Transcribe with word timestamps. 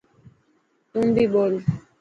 تون 0.91 1.05
بي 1.15 1.25
ٻول. 1.31 1.53